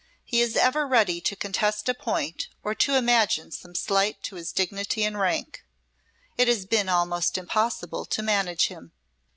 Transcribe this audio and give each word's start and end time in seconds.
He 0.25 0.41
is 0.41 0.55
ever 0.55 0.87
ready 0.87 1.21
to 1.21 1.35
contest 1.35 1.87
a 1.87 1.93
point, 1.93 2.47
or 2.63 2.73
to 2.73 2.95
imagine 2.95 3.51
some 3.51 3.75
slight 3.75 4.23
to 4.23 4.35
his 4.35 4.51
dignity 4.51 5.03
and 5.03 5.15
rank. 5.19 5.63
It 6.39 6.47
has 6.47 6.65
been 6.65 6.89
almost 6.89 7.37
impossible 7.37 8.05
to 8.05 8.23
manage 8.23 8.65
him. 8.69 8.93